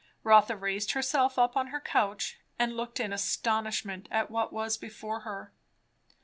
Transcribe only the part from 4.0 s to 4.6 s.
at what